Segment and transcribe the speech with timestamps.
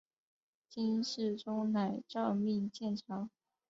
[0.67, 3.29] 金世宗乃诏命建桥。